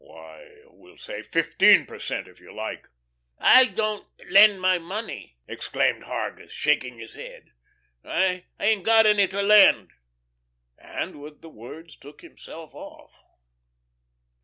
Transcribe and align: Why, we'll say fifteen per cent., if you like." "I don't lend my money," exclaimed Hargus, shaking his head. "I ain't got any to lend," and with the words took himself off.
Why, 0.03 0.63
we'll 0.65 0.97
say 0.97 1.21
fifteen 1.21 1.85
per 1.85 1.99
cent., 1.99 2.27
if 2.27 2.39
you 2.39 2.51
like." 2.51 2.89
"I 3.37 3.65
don't 3.67 4.07
lend 4.31 4.59
my 4.59 4.79
money," 4.79 5.37
exclaimed 5.47 6.05
Hargus, 6.05 6.51
shaking 6.51 6.97
his 6.97 7.13
head. 7.13 7.51
"I 8.03 8.45
ain't 8.59 8.83
got 8.83 9.05
any 9.05 9.27
to 9.27 9.43
lend," 9.43 9.91
and 10.79 11.21
with 11.21 11.41
the 11.43 11.49
words 11.49 11.95
took 11.95 12.21
himself 12.21 12.73
off. 12.73 13.13